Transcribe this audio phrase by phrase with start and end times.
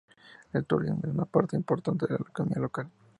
[0.51, 2.87] El turismo es una parte importante de la economía local.